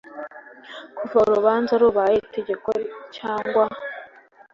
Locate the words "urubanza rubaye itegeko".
1.23-2.69